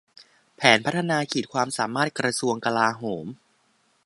[0.55, 3.25] แผนพัฒนาขีดความสามารถกระทรวงกลาโหม